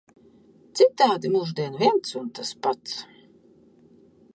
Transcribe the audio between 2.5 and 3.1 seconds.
pats.